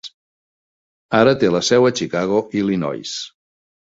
[1.17, 3.15] Ara té la seu a Chicago, Illinois.